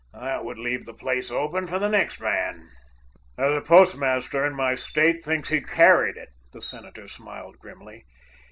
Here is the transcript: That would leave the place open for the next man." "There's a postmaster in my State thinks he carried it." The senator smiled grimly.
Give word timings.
That 0.15 0.43
would 0.45 0.57
leave 0.57 0.85
the 0.85 0.95
place 0.95 1.29
open 1.29 1.67
for 1.67 1.77
the 1.77 1.87
next 1.87 2.19
man." 2.19 2.67
"There's 3.37 3.59
a 3.59 3.61
postmaster 3.61 4.43
in 4.47 4.55
my 4.55 4.73
State 4.73 5.23
thinks 5.23 5.49
he 5.49 5.61
carried 5.61 6.17
it." 6.17 6.29
The 6.53 6.61
senator 6.63 7.07
smiled 7.07 7.59
grimly. 7.59 8.03